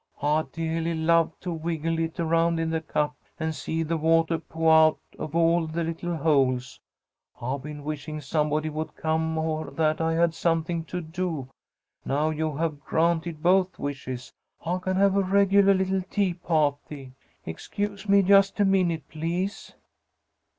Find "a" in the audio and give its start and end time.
15.15-15.21, 18.59-18.65